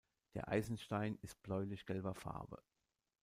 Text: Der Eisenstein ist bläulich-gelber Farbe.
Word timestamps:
Der 0.33 0.47
Eisenstein 0.49 1.19
ist 1.21 1.43
bläulich-gelber 1.43 2.15
Farbe. 2.15 2.63